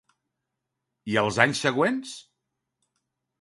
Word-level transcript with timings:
I 1.15 1.17
els 1.23 1.37
anys 1.45 1.61
següents? 1.67 2.15